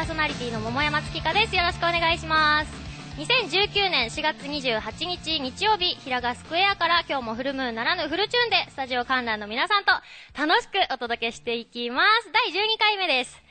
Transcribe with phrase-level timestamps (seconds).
[0.00, 1.54] ーソナリティの桃山月香です。
[1.54, 2.72] よろしくお願いします。
[3.20, 9.92] 2019年4月28日日曜日、平賀スクエアから今日もフルムーンならぬフルチューンでスタジオ観覧の皆さんと
[10.38, 12.30] 楽しくお届けしていきます。
[12.32, 13.42] 第12回目です。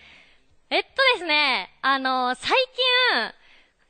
[0.71, 2.57] えっとですね、あのー、最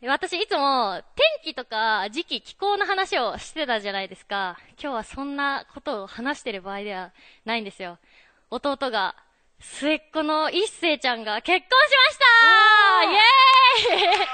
[0.02, 1.02] 近、私いつも
[1.44, 4.58] 天気とか時期気候の話をしてたじゃないですか。
[4.72, 7.14] 今日はそんなことを話してる場合では
[7.46, 8.00] ないんですよ。
[8.52, 9.16] 弟が
[9.60, 14.28] 末っ子の一星ちゃんが結婚しましたイェーイ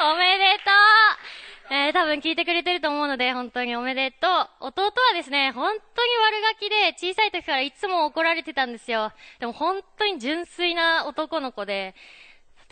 [0.12, 1.42] おめでとう
[1.74, 4.66] えー、多分聞いてくれてると思うので、本当におめでとう。
[4.66, 9.10] 弟はですね、本当に悪ガキで、小さい時からいつも怒られてたんですよ。
[9.40, 11.94] でも本当に純粋な男の子で、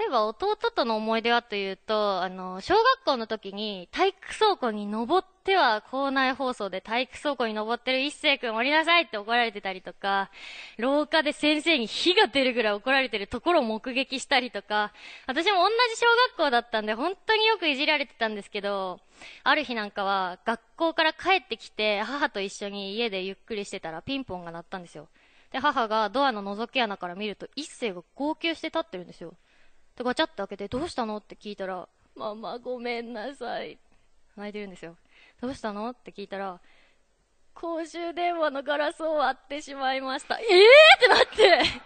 [0.01, 10.31] 例えば弟との思い出はというと、あの、小学校の時に体育倉庫に登っては校内放送で体育倉庫に登ってる一星君降りなさいって怒られてたりとか、
[10.79, 14.95] 廊下で先生に火が出るぐらい怒られてるところを目撃したりとか、
[15.27, 16.07] 私も同じ小
[16.39, 19.01] 学校だったんで本当によくいじられてたんですけど、
[19.45, 25.09] ある日なんかは学校から帰ってきて母と一緒に家でゆっくりしてたらピンポンが鳴ったんですよ。
[25.53, 29.35] で、母がドアの覗き穴から見ると一星が号泣して立ってるんですよ。
[29.97, 31.17] で、ガチャって開けて、どうしたの？
[31.19, 33.79] って聞いたら、ママごめんなさい。
[34.37, 34.97] 泣いてるんですよ。
[35.41, 35.91] どうしたの？
[35.91, 36.59] って聞いたら、
[37.55, 40.39] 公衆電話のガラスを割ってしまいました。
[40.39, 41.19] えーってなっ
[41.65, 41.71] て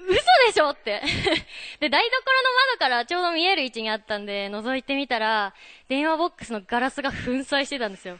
[0.00, 0.14] 嘘
[0.46, 1.00] でしょって
[1.78, 2.18] で、台所の
[2.72, 5.54] 窓からちょうど見える位置にあったんで、覗いてみたら、
[5.88, 8.18] 電話ボックスのガラスが粉砕してたんですよ。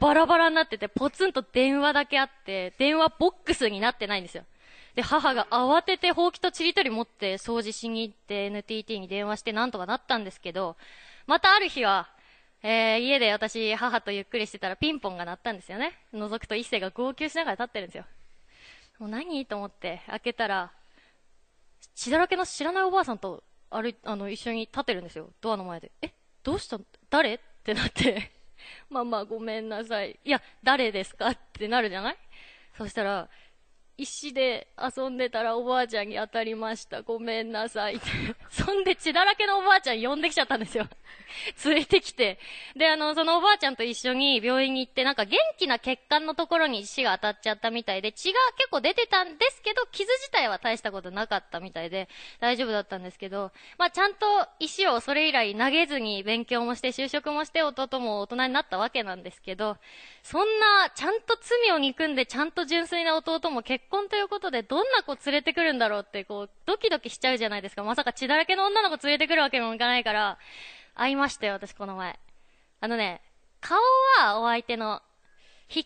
[0.00, 4.44] バラバラになってて、ポツンと電話だけあって、電話ボックスになってないんですよ。
[4.94, 10.76] で、母が慌ててほうきとちりとり持って掃除しに行って NTT に電話してなんとかなったんですけど、
[11.26, 12.08] またある日は、
[12.62, 15.98] えー、家で私、母とゆっくりしてたらピンポンが鳴ったんですよね。
[16.12, 18.04] 覗くと一世が号泣しながら立ってるんですよ。
[18.98, 20.70] もう何と思って開けたら、
[21.94, 25.30] 血だらけの知らないおばあさんと歩い、あの、一緒に立ってるんですよ。
[25.40, 25.90] ドアの前で。
[26.02, 26.78] え、どうした
[27.10, 27.34] 誰？
[27.34, 28.30] ってなって
[28.90, 30.18] ママごめんなさい。
[30.24, 31.28] いや、誰ですか？
[31.30, 32.16] ってなるじゃない？
[32.76, 33.28] そしたら、
[34.02, 37.02] 石で遊んでたらおばあちゃんに当たりました。
[37.02, 38.06] ごめんなさいって。
[38.50, 40.88] そんで血だらけのおばあちゃん呼んできちゃったんですよ。
[41.64, 42.38] 連れてきて。
[42.76, 52.08] で、あの、そのおばあちゃんと一緒に病院に行って、なんか元気な血管のところに石が当たっちゃったみたいで、血が結構出てたんですけど、傷自体は大したことなかったみたいで、
[52.40, 54.26] 大丈夫だったんですけど、まあちゃんと
[54.58, 59.76] 石をそれ以来投げずに勉強もして就職もして弟も大人になったわけなんですけど、
[60.22, 67.84] そんな、ちゃんと罪を憎んでちゃんと純粋な弟も結構婚ということでどんな子連れてくるんだろうって、こう、ドキドキしちゃうじゃないですか。
[67.84, 70.38] まさか血だらけの女の子連れてくるわけにもいかないから、
[70.94, 72.18] 会いましたよ、私この前。
[72.80, 73.20] あのね、
[73.60, 73.78] 顔
[74.18, 75.02] はお相手の、
[75.68, 75.82] 控え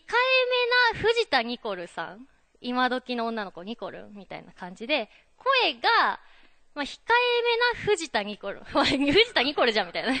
[0.93, 2.27] めな藤田ニコルさん。
[2.59, 6.19] 今時の女の子ニコルみたいな感じで、声が、
[6.77, 8.61] まあ、控えめな藤田ニコル。
[8.69, 10.13] 藤田ニコルじゃんみたいな。
[10.13, 10.19] で、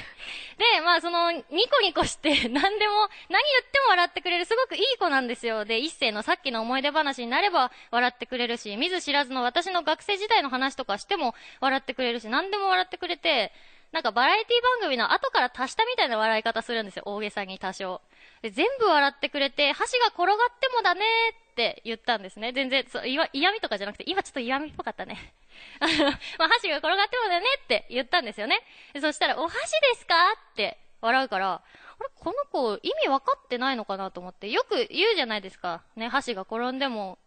[0.83, 5.65] まあ、その、ニコニコして 何でも、何言っても笑ってくれる、すごくいい子なんですよ。
[5.65, 13.53] で、一世のさっきの思い出話になれば笑ってくれるし、見ず知らずの私の学生時代の話とかしても笑ってくれるし、何でも笑ってくれて、
[13.91, 17.03] なんかバラエティ番組の後から足したみたいな笑い方するんですよ。
[17.05, 18.01] 大げさに多少。
[18.41, 22.51] で全部笑ってくれて、箸が転がってもだねーって言ったんですね。
[22.53, 25.33] 全然、そう、嫌味とかじゃなくて、今ちょっと嫌味っぽかったね。
[25.81, 28.61] あの、まあ、箸が転がってもだよねって言ったんですよね。
[29.01, 30.13] そしたら、お箸ですか
[30.51, 31.63] って笑うから、あ
[32.03, 35.81] れ、この子意味分かってないのかなと思って、よく言うじゃないですか。
[35.95, 37.17] ね、箸が転んでも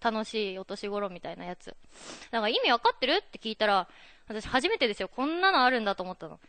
[0.00, 1.76] 楽しいお年頃みたいなやつ。
[2.32, 3.88] だから意味分かってるって聞いたら、
[4.26, 5.06] 私初めてですよ。
[5.06, 6.40] こんなのあるんだと思ったの。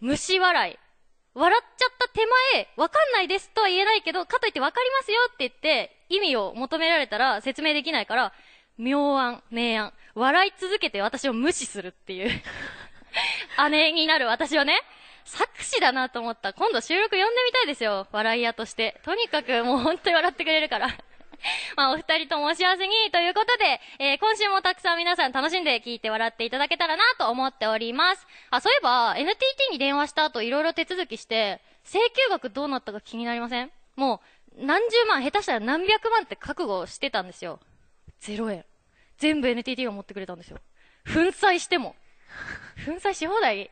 [0.00, 0.78] 虫笑い。
[1.34, 2.20] 笑っちゃった手
[2.54, 8.32] 前、わかんないですとは言えないけど、かといってわかりますよって言って、意味を求められたら説明できないから、
[8.78, 9.92] 妙案、明暗。
[10.14, 12.30] 笑い続けて私を無視するっていう
[13.70, 14.80] 姉になる私はね、
[15.24, 16.52] 作詞だなと思った。
[16.52, 18.08] 今度収録読んでみたいですよ。
[18.10, 19.00] 笑い屋として。
[19.04, 20.88] とにかくもう本当に笑ってくれるから
[21.76, 28.26] まあ、お二人ともお幸せにということで、えー、今週もたくさん皆さん楽しんで聞いて笑っていただけたらなと思っております。
[28.50, 29.36] あ、そういえば、NTT
[29.72, 33.72] に電話した後いろいろ手続きして、請求額どうなったか気になりません？
[33.96, 34.22] も
[34.56, 37.60] う、何十万、下手したら何百万って覚悟してたんですよ。
[38.22, 38.64] 0円。
[39.18, 40.58] 全部 NTT が持ってくれたんですよ。
[41.06, 41.94] 粉砕しても。
[42.86, 43.70] 粉砕し放題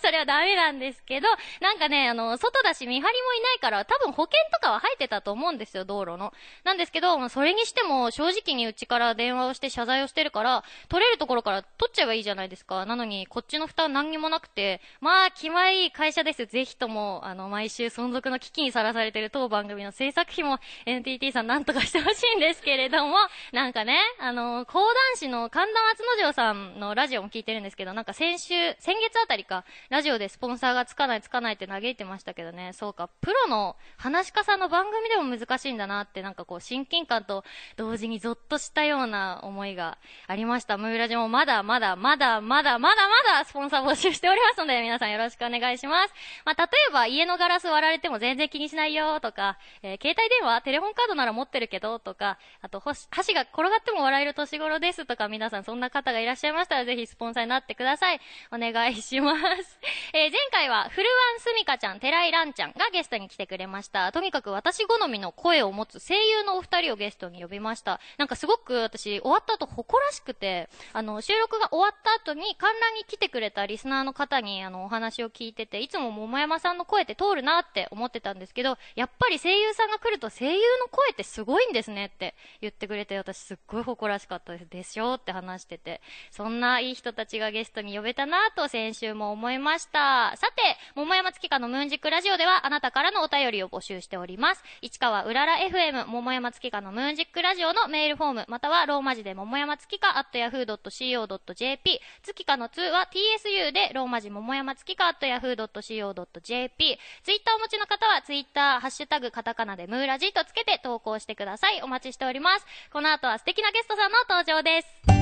[0.00, 1.28] それはダメなんですけど、
[1.60, 6.32] なんかね、あの、外だし見張りもいないから、多分保険とかは入ってたと思うんですよ、道路の。
[6.64, 12.84] なんですけど、それにしても、正直にうちから電話をして謝罪をしてるから、取れるところから取っちゃえばいいじゃないですか。
[12.86, 16.46] なのに、こっちの負担何にもなくて、まあ、気前いい会社です。
[16.46, 23.16] ぜひとも、あの、毎週存続の危機にさらされてる当番組の制作費も NTT さんなんとかしてほしいんですけれども、
[23.52, 37.44] なんかね、あの、講談師の神田松之丞さんのラジオも聞いてるんですけど、なんか先週、先月あたりか、ラジオでスポンサーがつかないつかないって嘆いてましたけどね、そうか、プロの話し家さんの番組でも難しいんだなって、なんかこう、親近感と
[37.76, 40.78] 同時にゾッとしたような思いがありました。
[40.78, 46.14] ムーラジもまだまだまだまだまだまだスポンサー募集しておりますので、皆さんよろしくお願いします。
[46.44, 58.20] まあ、例えば家のガラス割られても全然気にしないよとか、えー、携帯電話、テレホンカードなら持ってるけどとか、あと、箸が転がっても笑える年頃ですとか、皆さんそんな方がいらっしゃいましたら、ぜひスポンサーになってください。
[58.52, 59.80] お願いします。
[60.12, 64.12] えー、前回は、フルワンスミカちゃん、テライランちゃんがゲストに来てくれました。
[64.12, 68.00] とにかく私好みの声を持つ声優のお二人をゲストに呼びました。
[68.18, 84.66] なんかすごく私、終わった後誇らしくて、あの、収録が終わった後に観覧に来てくれたリスナーの方に、あの、お話を聞いてて、いつも桃山さんの声って通るなって思ってたんですけど、やっぱり声優さんが来ると声優の声ってすごいんですねって言ってくれて、私すっごい誇らしかったです。
[84.68, 86.00] でしょって話してて、
[86.30, 90.36] そんないい人たちがゲストに呼べたなと先週も思いました。
[90.36, 94.62] さて、桃山月花のムーンジックラジオではあなたからのお便りを募集しております。
[94.82, 111.80] 市川うらら FM 桃山月花のムーンジックラジオのメールフォーム、またはローマ字で桃山月花 at yahoo.co.jp、月花の2は tsu でローマ字桃山月花 at yahoo.co.jp、ツイッターお持ちの方はツイッター、ハッシュタグカタカナでムーラジとつけて投稿してください。
[111.82, 112.66] お待ちしております。
[112.92, 115.15] この後は素敵なゲストさんの登場です。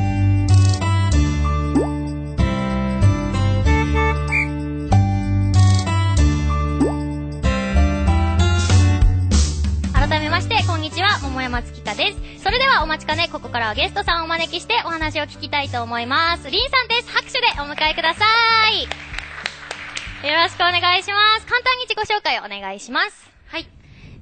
[10.34, 12.42] まして、こんにちは、桃山月花です。
[12.42, 16.50] それではお待ちかね、ここからはゲストさんをお招きしてお話を聞きたいと思います。
[16.50, 17.10] りんさんです。
[17.12, 18.24] 拍手でお迎えくださ
[18.68, 18.82] い。
[20.28, 21.46] よろしくお願いします。
[21.46, 23.30] 簡単に自己紹介をお願いします。
[23.46, 23.68] はい。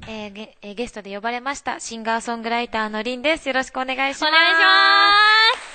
[0.06, 3.49] えー、ゲ、えー、ゲストで呼ばれました、シンガーソングライターのりんです。
[3.49, 4.26] よろしくお願いします。
[4.26, 5.72] お願いします。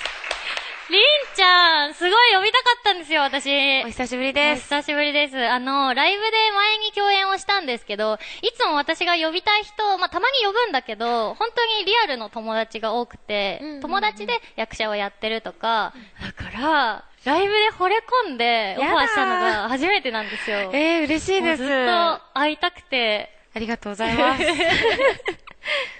[0.90, 1.00] りん
[1.36, 3.84] ちゃん、すごい呼びたかったんですよ、私。
[3.84, 4.72] お久しぶりです。
[4.72, 5.36] お久しぶりです。
[5.36, 15.92] あの、ライブで前に共演をしたんですけど、いつも私が呼びたい人、まあ、たまに呼ぶんだけど、本当にリアルの友達が多くて、うんうんうん、友達で役者をやってるとか、
[16.22, 20.70] だから、ライブで惚れ込んでオファーしたのが初めてなんですよ。
[20.72, 21.64] えー、嬉しいです。
[21.64, 24.42] ずっと会いたくて、ありがとうございます。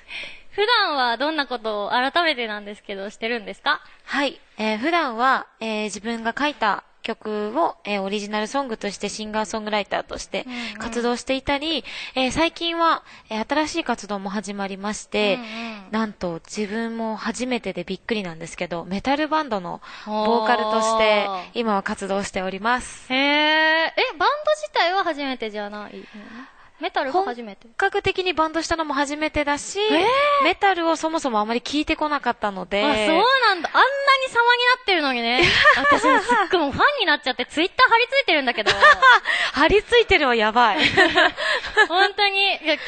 [0.59, 3.81] 普段はどんなことを改めてなんですけどしてるんですか？
[4.03, 4.41] はい。
[4.59, 10.47] えー、普段は、えー、自分が書いた曲を、えー、オリジナルソングとしてシンガーソングライターとして
[10.79, 11.83] 活動していたり、うんうん、
[12.25, 15.49] えー、最近は、えー、新しい活動も始まりまして、うんうん、
[15.93, 23.13] なんと自分も初めてでびっくりなんですけど、メタルバンドのボーカルとして今は活動しております。
[23.13, 26.05] へえ、え、バンド自体は初めてじゃない？
[26.81, 27.67] メタルが初めて。
[27.67, 32.85] 本格的にバンドしたのも初めてだし、えー、メタルをそもそもあまり聞いてこなかったので。
[32.85, 33.17] あ、そう
[33.47, 33.71] なんだ。
[33.73, 35.43] あんなに様になってるのにね。
[35.77, 38.71] 私もすっごいファンになっちゃって、ツイッター貼り付いてるんだけど。
[39.53, 40.79] 貼り付いてるはやばい。
[41.89, 42.41] 本当に。
[42.41, 42.87] いや、共演する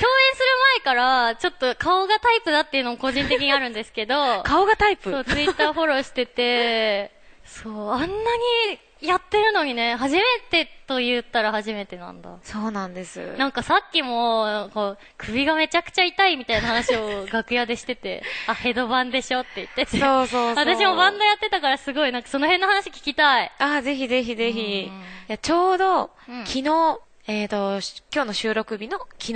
[0.74, 4.42] 前から、ちょっと顔がタイプだっていうのも個人的にあるんですけど。
[4.44, 5.10] 顔がタイプ？
[5.10, 7.10] そう、ツイッターフォローしてて、
[7.44, 12.36] そう、あんなにやってるのにね、初めてと言ったら初めてなんだ。
[12.42, 13.36] そうなんです。
[13.36, 19.98] なんかさっきも、こう、首がめちゃくちゃ痛いみたいな話を楽屋でしてて、あ、ヘドバンでしょって言ってて。
[19.98, 20.54] そうそうそう。
[20.56, 23.52] 私もバンドやってたからすごい、なんかその辺の話聞きたい。
[23.58, 24.82] あ、ぜひぜひぜひ。
[24.84, 24.90] い
[25.28, 27.80] やちょうど、うん、昨日、えっ、ー、と、
[28.12, 29.34] 今日の収録日の昨日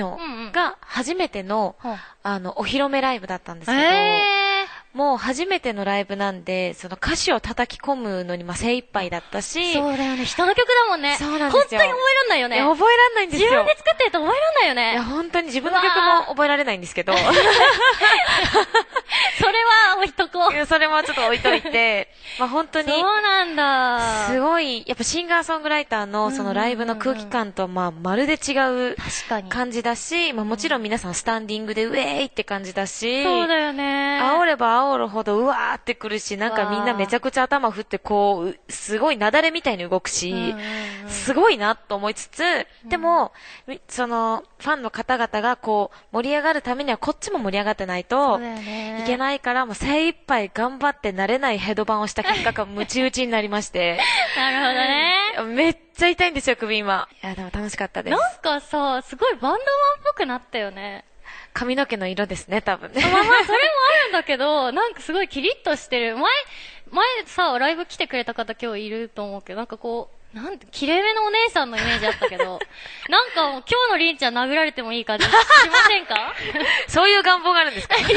[0.53, 4.44] が初めての、うんうん、あの、お披露目ライブだったんですけど、えー
[4.95, 9.73] もう初めてのライブなんで、その歌詞を叩き込むのにまあ精一杯だったし。
[9.73, 10.25] そうだよね。
[10.25, 11.17] 人の曲だもんね。
[11.19, 11.81] そうなんですよ。
[11.81, 12.61] 本当に覚えらんないよね。
[12.61, 13.51] 覚えらんないんですよ。
[13.51, 14.93] 自分で作ってると覚えらんないよね。
[14.93, 17.13] いや、本当に自分の曲も覚えられないんですけど。
[17.19, 17.25] それ
[19.91, 20.67] は置いとこう。
[20.67, 22.89] それもちょっと置いといて、まあ本当に。
[22.89, 24.27] そうなんだ。
[24.29, 28.97] すごい、やっぱシンガーソングライターのそのライブの空気感とまあまるで違う
[29.49, 33.23] 感じだし、まあもちろん皆さんスタンディングでウェーイって感じだし。
[33.25, 34.21] そうだよね。
[34.23, 40.55] 煽れば煽るほどうわーってくるし、なんかみんなめちゃくちゃ頭振ってこう、すごいなだれみたいに動くし、
[41.09, 42.43] すごいなと思いつつ、
[42.85, 43.33] でも、
[43.89, 53.99] その、ファンの方々がこう、盛り上がるためにはこっちも盛り上がってないと、いけないから、もう精一杯頑張って慣れないヘドバンをした結果がムチ打ちになりまして。
[54.37, 54.63] なるほ
[55.43, 55.55] どね。
[55.55, 57.09] めっちゃ痛いんですよ、首今。
[57.23, 58.17] いや、でも楽しかったです。
[58.17, 59.59] なんかさ、すごいバンドマンっ
[60.05, 61.05] ぽくなったよね。
[61.53, 63.01] 髪の毛の色ですね、多分ね。
[63.01, 63.65] まあまあ、それも
[64.01, 66.17] あるんだけど、なんかすごいキリッとしてる。
[66.17, 66.25] 前、
[66.91, 72.59] 前さ、ライブ来てくれた方今日いると思うけど、なんかこう、なんて、綺麗めのお姉さんのイメージあったけど、
[73.09, 75.39] なんかもう今日のりんちゃん殴られてもいい感じしま
[75.87, 76.35] せんか？
[76.89, 77.97] そういう願望があるんですか？
[77.97, 78.17] いや、ない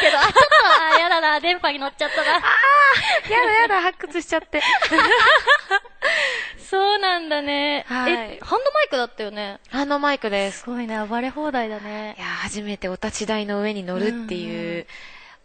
[0.00, 0.40] けど、あ、ちょっと、
[0.96, 2.32] あ、やだな、電波に乗っちゃったな。
[2.32, 2.40] や
[3.46, 4.60] だやだ、発掘しちゃって。
[6.70, 7.84] そうなんだね。
[7.88, 9.60] はいえ、ハンドマイクだったよね？
[9.70, 10.66] あのマイクですす。
[10.66, 12.20] ごいね、暴れ放題だねい。
[12.20, 14.86] や、初めてお立ち台の上に乗るっていう、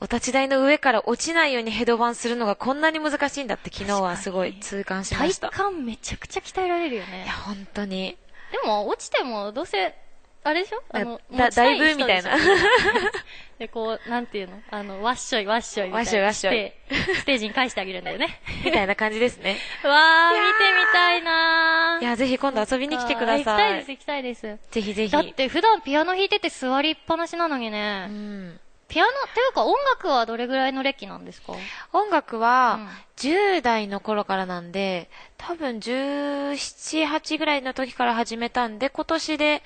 [0.01, 5.51] お立ち台の上から落ちないようにヘドバンするのがこんなに難しいんだって昨日はすごい痛感しま体した。
[5.71, 7.33] 幹めちゃくちゃ鍛えられるよねいや、。
[7.33, 8.17] 本当に。
[8.51, 9.93] でも、落ちても、どうせ、
[10.41, 10.81] あれでしょ？
[10.89, 12.47] あの、だだいぶみたいな人
[13.59, 14.61] でこう、なんていうの？
[14.71, 16.05] あの、わっしょいわっしょいみたいな。
[16.05, 16.73] わっしょいわっしょい
[17.17, 18.41] ステージに返してあげるんだよね。
[18.63, 19.57] みたいな感じですね。
[19.83, 22.03] わー、見てみたいなー。
[22.03, 23.71] いや、ぜひ今度遊びに来てくだあ行きたさい。
[23.73, 24.57] いです、行きたいです。
[24.71, 25.11] ぜひぜひ。
[25.11, 28.07] だって普段ピアノ弾いてて座りっぱなしなのにね。
[28.09, 28.59] うん。
[28.89, 31.53] ピアノ、っていうか音楽はどれぐらいの歴なんですか？
[31.93, 32.87] 音楽はうん、
[33.31, 39.63] 10代の頃からなんで、多分17、8ぐらいの時から始めたんで、今年で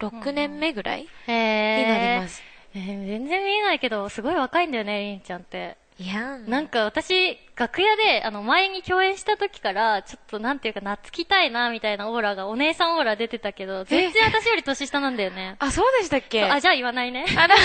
[0.00, 1.08] 6年目ぐらいに。
[1.26, 2.42] なります。
[2.42, 5.76] えー全然見えないけど、すごい若いんだよね、りんちゃんって。
[5.96, 6.50] いやん。
[6.50, 15.54] なんか私、楽屋で、あの、前に共演した時から、ちょっとなんていうか、懐きたいな、みたいなオーラが、お姉さんオーラ出てたけど、全然私より年下なんだよね。
[15.60, 16.42] あ、そうでしたっけ？
[16.44, 17.24] あ、じゃあ言わないね。
[17.30, 17.56] 言ってるね。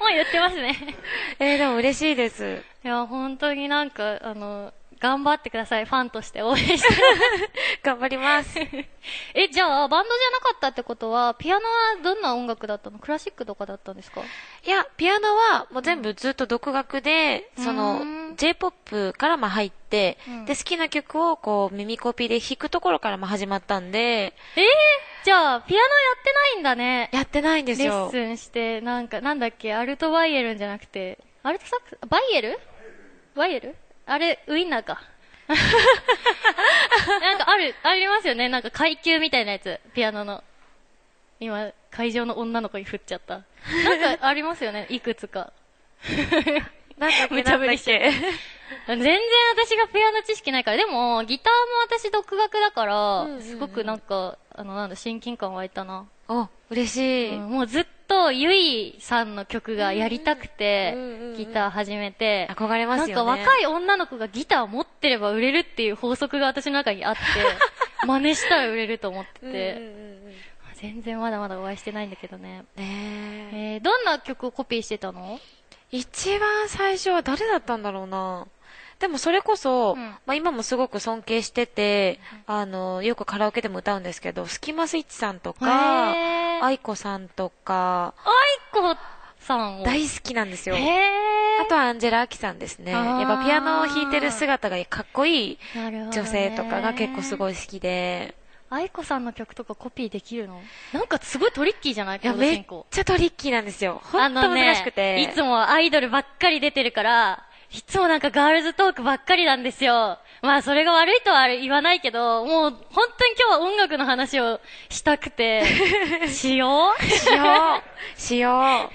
[0.00, 0.96] もう言ってますね。
[1.38, 2.62] えー、でも嬉しいです。
[2.84, 5.84] いや、本当になんか、あの、頑張ってください。
[5.84, 6.88] ファンとして応援して。
[7.82, 8.58] 頑張ります。
[9.34, 11.70] え、じゃあ、バンドじゃなかったってことは、ピアノは
[12.02, 12.98] どんな音楽だったの？
[12.98, 14.22] クラシックとかだったんですか？
[14.64, 24.64] いや、ピアノはもう全部ずっと独学で、うんそうのん、J-POP からまあ入って、うんで、好きな曲をこう耳コピで弾くところからも始まったんで、えー、
[25.24, 25.88] じゃあ、ピアノや
[26.20, 27.10] ってないんだね。
[27.12, 28.08] やってないんですレッよ。
[28.10, 32.58] スンして、なんか、なんだっけ、アルトバイエルンじゃなくて、アルトサックス、バイエル？
[33.36, 33.76] バイエル？
[34.06, 35.02] あれ、ウインナーか。
[35.48, 38.48] なんかある、ありますよね。
[38.48, 40.44] なんか階級みたいなやつ、ピアノの。
[41.40, 43.42] 今、会場の女の子に振っちゃった。
[43.84, 45.52] なんかありますよね、 いくつか。
[46.98, 48.12] なんだっけ、無茶ぶりして
[48.86, 49.18] 全然
[49.54, 56.06] 私がピアノ知識ないから、でも、ギターも私独学だから、すごくなんか、あの、なんだ、親近感湧いたな。
[56.28, 56.96] けお、嬉し
[57.28, 57.36] い。
[57.36, 60.94] うんもうずっと、ゆいさんの曲がやりたくて
[61.36, 63.14] ギター始めて、憧れますよね。
[63.14, 67.20] なんか若い女の子がギターを持ってれば売れるっていう法則が私の中にあって、
[68.06, 69.82] 真似したら売れると思ってて、
[70.74, 72.64] 全然まだまだお会いしてないんだけどね。
[72.76, 73.74] ねえ。
[73.74, 75.40] えー、どんな曲をコピーしてたの？
[75.90, 78.46] 一番最初は誰だったんだろうな。
[78.98, 86.14] でもそれこそ、うんまあ今もすごく尊敬してて、あの、よくカラオケでも歌うんですけど、スキマスイッチさんとか、
[86.62, 88.32] 愛子さんとか、愛
[88.72, 88.96] 子
[89.40, 89.84] さんを。
[89.84, 90.76] 大好きなんですよ。
[90.76, 92.92] あとはアンジェラ・アキさんですね。
[92.92, 98.34] やっぱピアノを弾いてる姿がかっこいい女性とかが結構すごい好きで、
[98.68, 100.60] 愛子さんの曲とかコピーできるの？
[100.92, 102.20] なんかすごいトリッキーじゃない？
[102.20, 102.66] いや、めっ。
[102.90, 104.00] ちゃトリッキーなんですよ。
[104.02, 105.20] ほんとあのね難しくて。
[105.22, 107.45] いつもアイドルばっかり出てるから、
[107.76, 110.18] いつもなんかガールズトークばっかりなんですよ。
[110.40, 112.78] まあそれが悪いとは言わないけど、もう本
[113.18, 115.62] 当に今日は音楽の話をしたくて、
[116.26, 117.02] しよう？
[117.04, 117.82] しよ
[118.16, 118.20] う。
[118.20, 118.90] しよ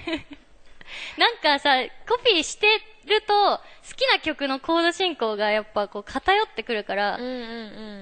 [1.16, 1.20] う。
[1.20, 1.76] なんかさ、
[2.08, 2.66] コピーして
[3.06, 3.60] ると、好
[3.94, 7.30] きな曲のコード進行がやっぱこう偏ってくるから、うんうん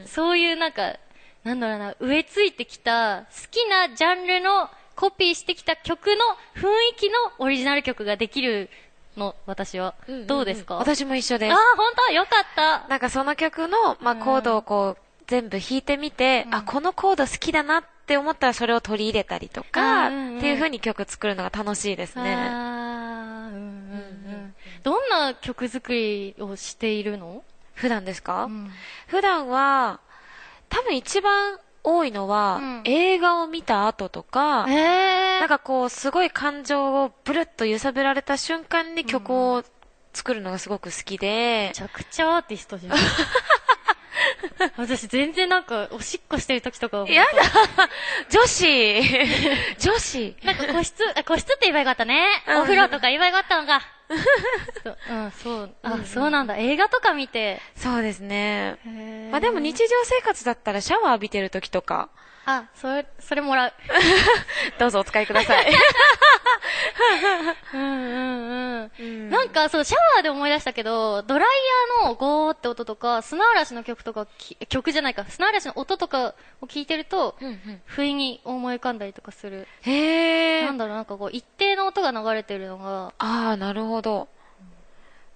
[0.00, 0.06] うん。
[0.06, 0.96] そういうなんか、
[1.44, 6.24] なんだろうな、植え付いてきた、好きなジャンルのコピーしてきた曲の
[6.56, 8.70] 雰囲気のオリジナル曲ができる
[9.16, 9.94] の、私は。
[10.08, 10.76] んんんどうですか？
[10.76, 11.58] 私も一緒ですああ、。
[11.76, 12.12] 本当？
[12.12, 12.88] よかった。
[12.88, 22.34] なんかその曲の、まあ、コードをこう、全部弾いてみて、あ、このコード好きだなって思ったらそれを取り入れたりとか、うんうんうんっていう風に曲作るのが楽しいですね。
[22.34, 24.54] あーうんうんうん。
[24.82, 28.70] どんな曲作りをしているの普段ですか、うん
[29.06, 30.00] 普段は、
[30.70, 39.62] 多分一番多いのは、うん映画を見た後とか、えなんかこう、すごい感情をブルッと揺さぶられた瞬間に曲を
[40.12, 42.96] 作るのがすごく好きでめち、ゃくちゃアーティストじゃん。
[44.76, 47.04] 私全然なんか、おしっこしてる時とか。
[47.08, 47.88] やだ
[48.30, 49.02] 女子
[49.78, 52.26] 女子なんか個室、あ個室って言えばよかったね。
[52.48, 53.82] うんお風呂とか言えばよかったのか。
[54.82, 55.74] そううん、そう。
[55.82, 56.56] あ、そうなんだ。
[56.56, 57.60] 映画とか見て。
[57.76, 58.78] そうですね。
[59.30, 62.10] まあでも日常生活だったらシャワー浴びてる時とか、
[62.46, 63.72] あ、それ、それもらう。
[64.78, 65.66] どうぞお使いください。
[67.74, 67.90] うんうん
[68.82, 68.90] うん。
[68.98, 71.48] うんなんか、そう、シャワーで思い出したけど、ドライ
[72.02, 79.66] ヤーのゴーって音とか、砂嵐の曲とかき、曲じゃないか、砂嵐の音とかを聞いてると、うんうん不意に思い浮かんだりとかする。
[79.82, 80.66] へー。
[80.66, 84.28] なんだろう、なんかこう、一定の音が流れてるのが、ああ、なるほど。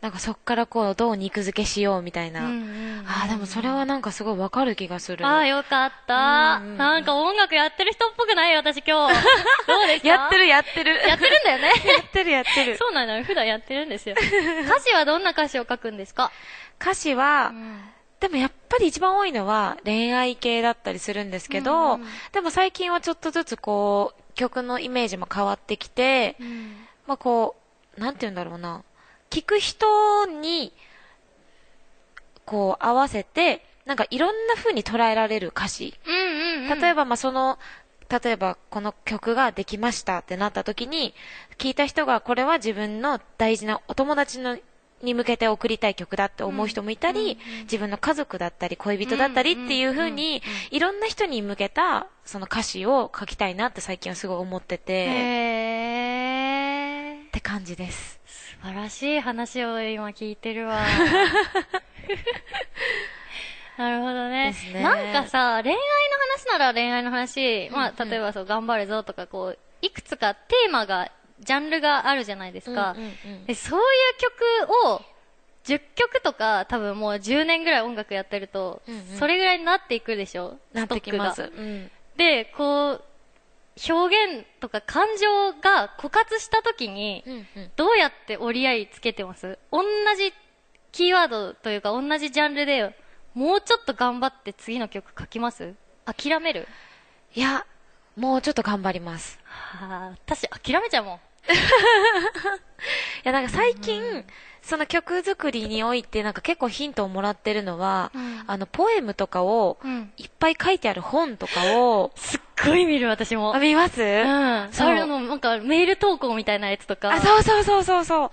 [0.04, 2.40] なんかそっからこう、どう肉付けしようみたいな。
[2.40, 2.58] うんうん
[2.98, 5.26] うんああ、でもそれはなんかすごいわかる気がする。
[5.26, 6.58] ああ、よかった。
[6.60, 9.14] うんうんうんなんか音楽やってる人っぽくない私今日。
[9.66, 10.08] どうですか？
[10.08, 10.94] やってるやってる。
[11.08, 11.68] やってるんだよね。
[11.88, 12.76] やってるやってる。
[12.76, 13.24] そうなのよ。
[13.24, 14.14] 普段やってるんですよ。
[14.68, 16.30] 歌詞はどんな歌詞を書くんですか？
[16.80, 17.52] 歌詞は、
[18.20, 27.56] でもやっぱり一番多いのは恋愛系だったりするんですけど、うんうんでも最近はちょっとずつこう、曲のイメージも変わってきて、うんまあこ
[27.96, 28.82] う、なんて言うんだろうな。
[29.34, 30.72] 聞く人に、
[32.44, 35.92] こう合わせて、なんかいろんな風に捉えられる歌詞。
[36.80, 37.58] 例えば、まあ、その、
[38.08, 41.14] 例えば、この曲ができましたってなった時に、
[41.58, 44.56] 聞いた人が、これは自分の大事なお友達の、
[45.02, 55.06] に向けて送りたい曲だって思う人もいたり、自分の家族だったり、恋人だったりっていう風に、いろんな人に向けた、その歌詞を書きたいなって最近はすごい思ってて。
[57.26, 58.20] って感じです。
[58.64, 60.80] 素晴らしい話を今聞いてるわ。
[63.76, 64.54] なるほどね。
[64.72, 64.82] ね。
[64.82, 65.82] なんかさ、恋愛の
[66.32, 72.96] 話なら恋愛の話、まあ、例えばそう、頑張れぞとか、こう、いくつかテーマが、ジャンルがあるじゃないですか。
[73.46, 73.86] でそういう
[74.18, 74.42] 曲
[74.88, 75.02] を、
[75.64, 79.04] 10曲とか、多分もう10年ぐらい音楽やってると、うんうん。
[79.18, 80.56] それぐらいになっていくでしょ？
[80.72, 81.42] なってきます。
[81.42, 81.62] ストックが。
[81.62, 81.90] うん。
[82.16, 83.04] で、こう、
[83.88, 87.70] 表現とか感情が枯渇した時に、うんうん。
[87.76, 89.58] どうやって折り合いつけてます？
[89.72, 89.82] 同
[90.16, 90.32] じ
[90.92, 92.96] キーワードというか同じジャンルで、
[93.34, 95.74] もうちょっと頑張って次の曲書きます？
[96.04, 96.68] 諦める？
[97.34, 97.66] いや、
[98.16, 99.40] もうちょっと頑張ります。
[99.44, 101.18] はあ、私諦めちゃうもん。
[101.50, 101.50] い
[103.24, 104.24] や、なんか最近、
[104.64, 110.12] その曲作りにおいて、なんか結構ヒントをもらってるのは、うんあの、ポエムとかを、うん。
[110.16, 113.54] いっぱい書いてある本とかを、すっごい見る私も。
[113.54, 114.00] あ、見ます？
[114.00, 114.68] うん。
[114.72, 117.12] それの、なんかメール投稿みたいなやつとか。
[117.12, 118.30] あ、そうそうそうそうそう。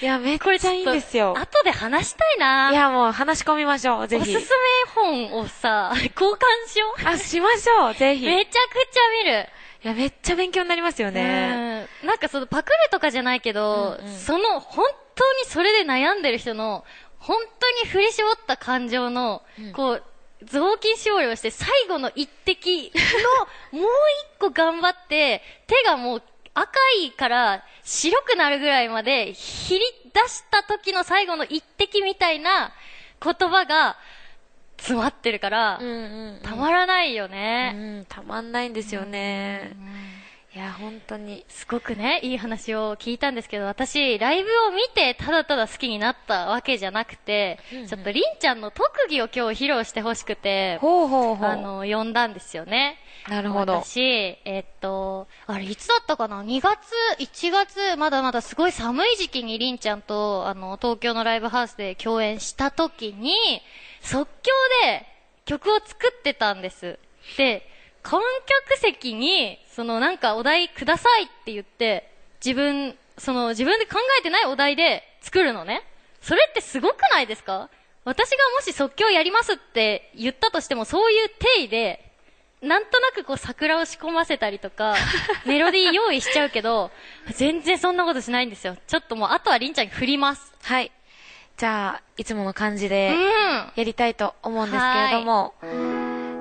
[0.00, 1.34] いや、めっこれちゃいいんですよ。
[1.36, 2.70] 後で話したいな。
[2.72, 4.92] いや、もう話し込みましょう、ぜひおすすめ。
[4.94, 7.08] 本をさ、交換しよう。
[7.08, 8.24] あ、しましょう、ぜひ。
[8.24, 8.54] いめちゃく
[8.92, 9.48] ちゃ見る。
[9.82, 11.86] や、めっちゃ勉強になりますよね。
[12.02, 12.08] うん。
[12.08, 16.84] なんかそのパクるとかじゃないけど、うんうんその本当にそれで悩んでる人の、
[17.18, 20.02] 本当に振り絞った感情の、うんこう、
[20.44, 22.92] 雑巾絞りをして最後の一滴
[23.72, 23.90] のもう
[24.36, 26.22] 一個頑張って、手がもう
[26.54, 26.70] 赤
[27.02, 29.80] いから白くなるぐらいまでひり
[30.12, 32.72] 出した時の最後の一滴みたいな
[33.22, 33.96] 言葉が
[34.78, 36.40] 詰まってるから、うんうんうん。
[36.42, 38.00] たまらないようね。
[38.00, 39.76] ん、たまんないんですよね。
[40.54, 41.44] いや、本当に。
[41.48, 51.48] すごくね、いい話を聞いたんですけど、私、ライブを見てただただ好きになったわけじゃなくて、うんうんちょっとりんちゃんの特技を今日披露してほしくて、ほうほうほう。
[51.48, 52.96] あの、呼んだんですよね。
[53.28, 53.74] なるほど。
[53.84, 63.34] 私、えっと、あれ、いつだったかな ?2 月、1月、まだまだすごい寒い時期にりんちゃんと、あの、東京のライブハウスで共演した時に、
[64.00, 64.50] 即興
[64.86, 65.06] で
[65.44, 66.98] 曲を作ってたんです。
[67.36, 67.68] で、
[68.08, 68.22] 観
[68.68, 72.10] 客席に、そのなんかお題くださいって言って、
[72.42, 75.82] 自分、その自分で考えてないお題で作るのね。
[76.22, 77.68] それってすごくないですか？
[78.04, 82.10] 私がもし即興やりますって言ったとしても、そういう定位で、
[82.62, 84.94] なんとなくこう桜を仕込ませたりとか、
[85.44, 86.90] メロディー用意しちゃうけど、
[87.34, 88.76] 全然そんなことしないんですよ。
[88.86, 90.50] ちょっともう、あとはりんちゃんに振ります。
[90.62, 90.90] はい。
[91.58, 93.72] じゃあ、いつもの感じうで、ん。
[93.74, 95.54] やりたいと思うんですけれども、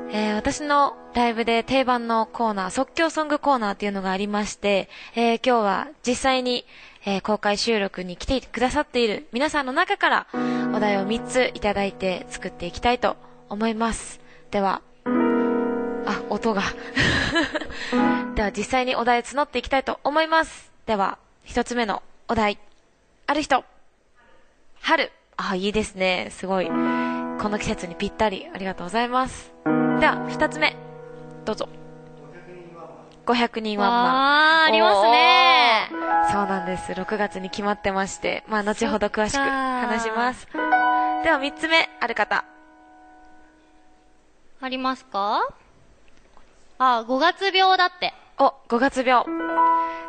[0.10, 6.66] えー私のライブで定番のコーナー、即興ソングコーナーっていうのがありまして、えー今日は実際に、
[7.06, 10.28] えー公開収録に来てくださっている皆さんの中から
[10.74, 13.18] お題を3ついただいて作っていきたいと
[13.50, 14.20] 思います。
[14.52, 14.82] では、
[16.06, 16.62] あ、音が。
[18.36, 20.72] では実際にお題募っていきたいと思います。
[20.86, 21.18] では、
[21.48, 22.60] 1つ目のお題。
[23.26, 23.64] ある人。
[24.82, 25.12] 春。
[25.36, 26.30] あ、いいですね。
[26.32, 26.68] すごい。
[26.68, 28.48] この季節にぴったり。
[28.54, 29.52] ありがとうございます。
[30.00, 30.76] では、二つ目。
[31.44, 31.68] どうぞ。
[33.26, 34.04] 500人ワンマン。
[34.04, 35.90] わー、ありますね。
[36.32, 36.92] そうなんです。
[36.92, 38.44] 6月に決まってまして。
[38.48, 40.48] まあ、後ほど詳しく話します。
[41.24, 42.46] では、三つ目、ある方。
[44.62, 45.42] ありますか？
[46.80, 48.14] あ、5月病だって。
[48.38, 49.26] お、5月病。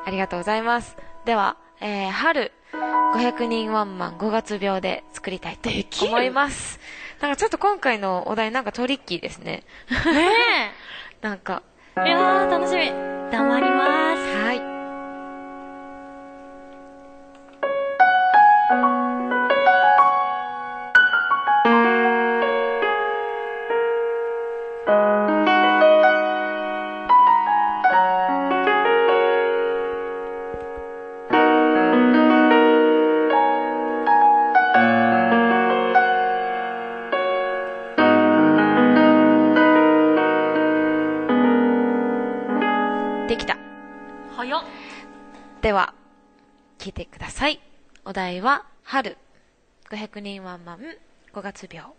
[0.05, 0.97] ありがとうございます。
[1.25, 2.53] では、えー、春、
[3.15, 5.71] 500人ワンマン5月病で作りたいと
[6.05, 6.79] 思います。
[7.21, 9.65] なんかちょっと今回のお題なんかトリッキーですね。
[9.91, 10.73] ね
[11.21, 11.63] なんか。
[11.97, 12.09] え。
[12.09, 12.93] いやー、楽しみ。
[13.31, 14.18] 黙ります。
[45.69, 45.93] では、
[46.79, 47.61] 聞いてください。
[48.07, 49.19] お題は、春。
[49.91, 50.79] 500人ワンマン、
[51.35, 51.91] 5月病。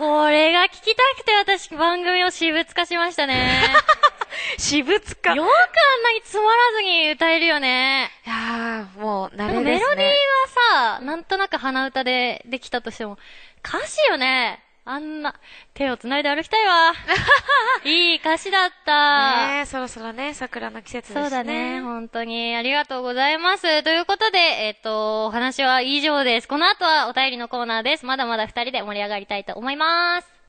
[0.00, 3.60] これが聞きたくて私番組を私物化しましたね。
[4.56, 5.34] 私物化。
[5.34, 8.10] いよくあんなにつまらずに歌えるよね。
[8.24, 9.62] やー、もう、慣れですね。
[9.64, 13.18] メロディーはさ、なんとなく鼻歌でできたとしても、
[13.62, 14.64] 歌詞よね。
[14.90, 15.36] あんな、
[15.72, 16.92] 手を繋いで歩きたいわ。
[17.84, 19.46] いい歌詞だった。
[19.52, 21.22] ねえ、そろそろね、桜の季節ですね。
[21.22, 21.80] そうだね。
[21.80, 22.56] 本当に。
[22.56, 23.84] ありがとうございます。
[23.84, 26.48] ということで、えっ、と、お話は以上です。
[26.48, 28.04] この後はお便りのコーナーです。
[28.04, 30.39] まだまだ二人で盛り上がりたいと思います。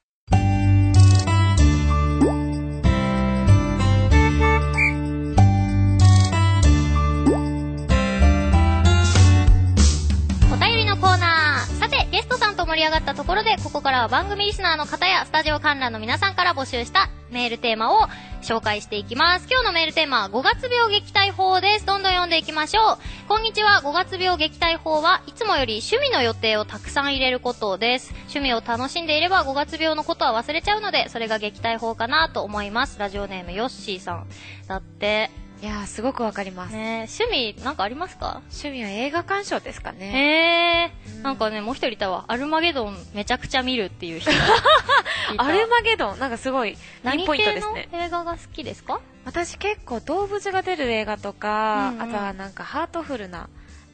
[12.31, 18.07] トさんと盛り上がったところで、ここからは番組リスナーの方やスタジオ観覧の皆さんから募集したメールテーマを
[18.41, 19.47] 紹介していきます。
[19.51, 21.85] 今日のメールテーマは5月病撃退法です。
[21.85, 22.97] どんどん読んでいきましょう。
[23.27, 28.13] こんにちは、5月病撃退法はいつもより趣味の予定をたくさん入れることです。
[28.33, 32.97] 趣味を楽しんでいれば5月病のことは忘れちゃうので、それが撃退法かなと思います。
[32.97, 34.27] ラジオネームヨッシーさん。
[34.69, 36.73] だって、いやー、すごくわかります。
[36.73, 38.41] ね趣味なんかありますか？
[38.49, 40.07] 趣味は映画鑑賞ですかね。
[40.07, 42.25] へえ、うんなんかね、もう一人いたわ。
[42.29, 44.31] アルマゲドンめちゃくちゃ見るっていう人。
[45.37, 48.05] アルマゲドン、なんかすごい、何ポイント系のですね。
[48.05, 49.01] 映画が好きですか？
[49.23, 53.47] 私結構動物が出る映画とか、うんうんあとはなんかハートフルな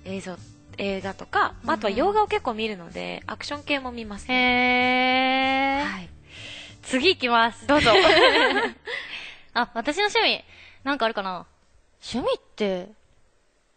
[0.06, 0.38] 映像、
[0.78, 5.82] 映画とか、まああとはうんうん洋画を結構見るので、アクション系も見ますへね。
[5.82, 6.10] え、はい。
[6.84, 7.68] 次行きます。
[7.68, 7.92] どうぞ。
[9.54, 10.46] あ、私の趣味、
[10.86, 11.46] なんかあるかな？
[12.10, 12.88] 趣味って、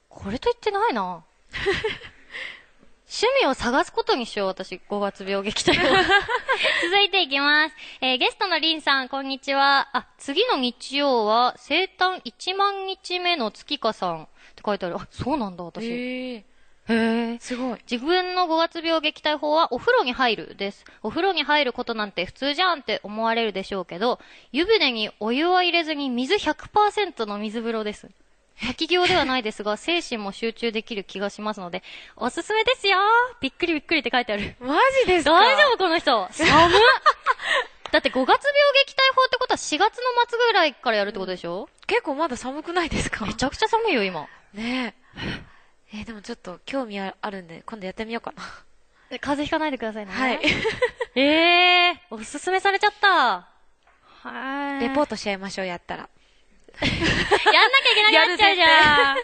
[0.09, 1.25] これと言ってないな。
[3.13, 5.75] 趣味を探すことにしよう、私、5月病撃退を。
[5.83, 7.75] 続いていきます。
[8.01, 9.89] えー、ゲストのリンさん、こんにちは。
[9.93, 14.95] あ、次の日曜は、生誕1万日目の月花さんって書いてある。
[14.95, 15.91] あ、そうなんだ、私。
[15.91, 16.45] へえ。
[16.89, 17.39] へえ。
[17.41, 17.79] すごい。
[17.91, 20.85] 自分の5月病撃退法はお風呂に入るです。
[21.03, 24.21] お風呂に入ることなんて普通じゃんって思われるでしょうけど、
[24.53, 28.09] 湯船にお湯は入れずに水100%の水風呂です。
[28.67, 31.83] 滝行ではないですが、精神も集中できる気がしますので、
[32.17, 32.99] おすすめですよ
[33.41, 34.55] びっくりびっくりって書いてある。
[34.61, 35.33] マジですか？
[35.33, 36.81] 大丈夫この人寒っ
[37.91, 43.27] だって5月病撃退法ってことは4月の末ぐらいからやるってことでしょ、結構まだ寒くないですか？
[43.27, 44.27] めちゃくちゃ寒いよ、今。
[44.55, 45.21] ねえ。
[45.93, 48.43] えーでもちょっと興味ああるんで、今度やってみようかな。
[49.11, 50.13] で風邪ひかないでくださいね。
[50.13, 50.41] はい。
[51.17, 51.23] え
[51.89, 53.49] えー、おすすめされちゃった。
[54.29, 54.83] はい。
[54.89, 56.09] レポートしちゃいましょう、やったら。
[56.87, 59.17] やんなきゃいけなくなっちゃうじゃん。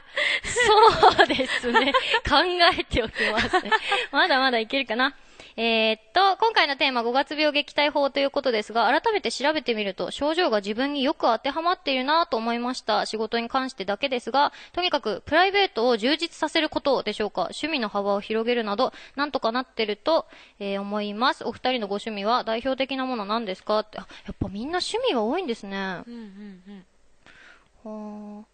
[1.16, 1.92] そうですね。
[2.28, 2.36] 考
[2.78, 3.70] えておきますね。
[4.12, 5.14] まだまだいけるかな。
[5.58, 13.06] えー、っと、今回のテーマ5月病撃退法ということですが、改めて調べてみると、症状が自分によく当てはまっているなと思いました。
[13.06, 17.42] 仕事に関してだけですが、とにかくプライベートを充実させることでしょうか。
[17.44, 20.26] 趣味の幅を広げるなど、なんとかなってると、
[20.60, 21.42] えー思います。
[21.46, 23.78] お二人のご趣味は代表的なものなんですか？
[23.78, 23.96] って。
[23.98, 25.78] あやっぱみんな趣味が多いんですね。
[25.78, 26.86] うんうんうん。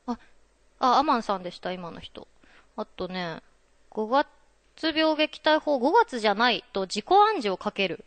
[0.06, 0.12] あ。
[0.12, 0.18] あ、
[0.78, 2.28] あ、アマンさんでした、今の人。
[2.76, 3.42] あとね、
[3.90, 4.28] 5月
[4.88, 8.04] 病撃退法5月じゃないと自己暗示をかける。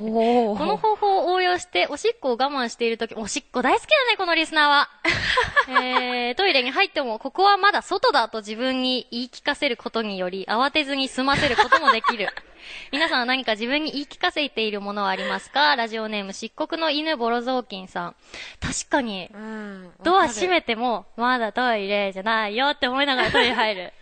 [0.00, 4.90] おこの方法を応用して、おしっこを我慢しているとき、おしっこ大好きだね、このリスナーは。
[5.80, 12.28] えー、トイレに入っても、ここはまだ外だと自分に言い聞かせることにより、慌てずに済ませることもできる。
[12.92, 15.76] 皆さんは何か自分に言い聞かせているものはありますか？
[15.76, 18.16] ラジオネーム、漆黒の犬ボロ雑巾さん。
[18.60, 19.92] 確かに、うん。
[20.02, 23.92] ドア閉めめても、まだトイレじゃないよって思いながらトイレ入る。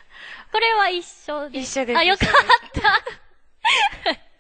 [0.52, 1.72] これは一緒です。
[1.72, 2.28] 一緒ですあ、よかっ
[2.72, 2.82] た。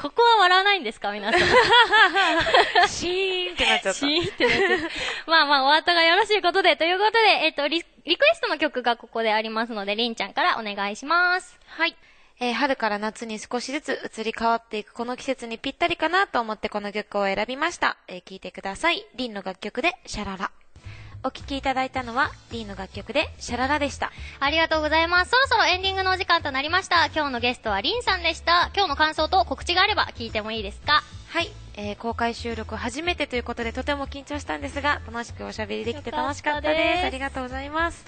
[0.00, 1.40] ここは笑わないんですか皆さん。
[2.88, 3.98] シーンってなっちゃった。
[3.98, 4.90] シーンってなってる
[5.26, 11.58] まあまあ、お後がよろしいことで、ということで、えっと、リ、リクエストの曲がここでありますので、りんちゃんからお願いします。
[11.66, 11.96] はい。
[12.40, 17.96] えー春から夏に少しずつ移り変わっていくこの季節にぴったりかなと思ってこの曲を選びました。
[18.06, 19.06] えー聴いてください。
[19.14, 20.50] リンの楽曲でシャララ。
[21.24, 24.12] お聴きいただいたのは、リンの楽曲でシャララでした。
[24.38, 25.30] ありがとうございます。
[25.32, 27.06] そろそろエンディングのお時間となりました。
[27.06, 28.70] 今日のゲストはりんさんでした。
[28.74, 31.02] 今日の感想と告知があれば聞いてもいいですか？
[31.30, 31.50] はい。
[31.76, 36.70] えー公開収録初めてということでとても緊張したんですが、楽しくおしゃべりできて楽しかったです。
[36.70, 38.04] よかったですありがとうございます。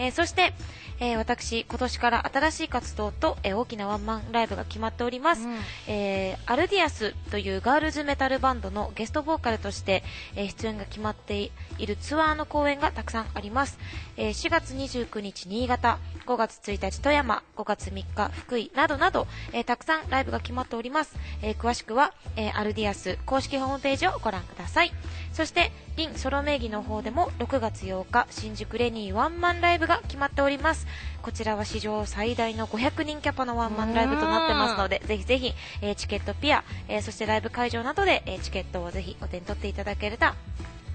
[0.00, 0.54] えーそして、
[0.98, 5.42] えー私、今年から新しい活動と、えー大きなワンマンライブが決まっております。
[5.42, 5.58] うん
[5.88, 10.02] えーアルディアスというガールズメタルバンドのゲストボーカルとして、
[10.36, 13.78] えー出演が決まっているツアーの公演がたくさんあります。
[14.16, 21.14] えー4月29日新潟、5月1日富山、5月3日福井などなど、えーたくさんライブが決まっております。
[21.42, 24.92] えー詳しくは、えーアルディアス公式ホームページをご覧ください。
[25.34, 30.86] そして、リンソロ名義の方でも6月8日、新宿レニーワンマンライブが決まっております。
[31.20, 40.26] こちらは史上最大の500人キャパのワンマンライブとなってますので、ぜひぜひ、えーチケットピア、えーそしてライブ会場などで、えーチケットをぜひお手に取っていただけると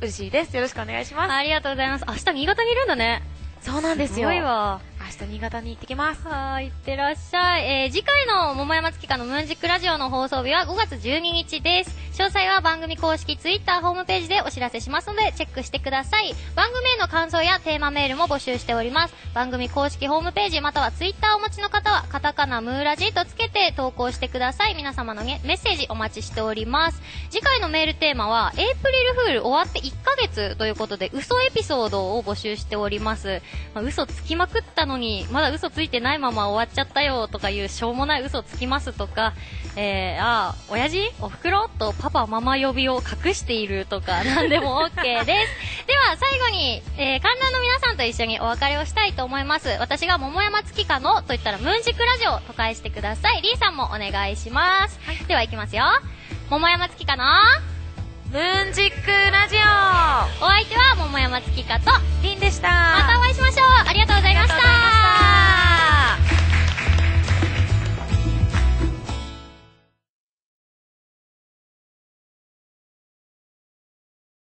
[0.01, 0.55] 嬉しいです。
[0.55, 1.31] よろしくお願いします。
[1.33, 2.05] ありがとうございます。
[2.07, 3.21] 明日新潟にいるんだね。
[3.61, 4.29] そうなんですよ。
[4.29, 4.79] すごいわ。
[5.05, 6.27] 明日新潟に行ってきます。
[6.27, 7.83] はい、いってらっしゃい。
[7.83, 11.91] えー、次回の桃山月花のムーンジックラジオの放送日は5月12日です。
[12.15, 16.33] 詳細は番組公式ツイッターホームページでお知らせしますので、チェックしてください。
[16.55, 19.13] 番組への感想やテーマメールも募集しております。
[19.35, 24.75] 番組公式ホームページまたはツイッターをお持ちの方は、カタカナムーラジとつけて投稿してください。
[24.75, 27.01] 皆様のメッセージお待ちしております。
[27.29, 33.41] 次回のメールテーマは、エイプリルフール終わって1ヶ月ということで、嘘エピソードを募集しております。
[33.75, 39.33] まあ、嘘つきまくったのに、まだ嘘ついてないまま終わっちゃったよとかいうしょうもない嘘つきますとか、
[39.75, 41.11] えー、あー、親父？
[41.21, 45.87] お袋とパパママ呼びを隠しているとか、 なんでも OK です。
[45.87, 49.69] では、最後に、えー、観覧の皆さんと一緒にお別れをしたいと思います。
[49.79, 53.41] 私が桃山月花のと言ったら、ムーンジックラジオと返してください。
[53.41, 54.99] リーさんもお願いします。
[55.27, 55.85] では、行きますよ。
[56.49, 57.74] 桃山月花の、
[58.31, 59.59] ムーンジックラジオ。
[60.43, 61.91] お相手は桃山月花と、
[62.23, 62.69] リンでした。
[62.69, 63.67] またお会いしましょう。
[63.87, 65.64] ありがとうございました